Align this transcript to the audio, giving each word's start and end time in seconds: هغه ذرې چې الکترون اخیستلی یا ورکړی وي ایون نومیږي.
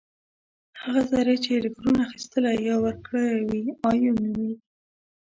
هغه 0.81 1.01
ذرې 1.11 1.35
چې 1.43 1.49
الکترون 1.59 1.97
اخیستلی 2.07 2.55
یا 2.67 2.75
ورکړی 2.85 3.31
وي 3.47 3.61
ایون 3.89 4.17
نومیږي. 4.23 4.61